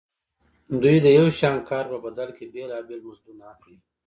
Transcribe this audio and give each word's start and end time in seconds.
دوی 0.81 0.97
د 1.05 1.07
یو 1.17 1.27
شان 1.39 1.57
کار 1.69 1.85
په 1.91 1.97
بدل 2.05 2.29
کې 2.37 2.45
بېلابېل 2.53 2.99
مزدونه 3.07 3.43
اخلي 3.53 3.77